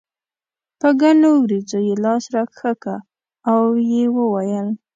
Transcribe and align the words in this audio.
په 0.79 0.87
ګڼو 1.01 1.31
وريځو 1.39 1.79
یې 1.87 1.95
لاس 2.03 2.23
راښکه 2.33 2.95
او 3.51 3.61
یې 3.91 4.03
وویل. 4.17 4.67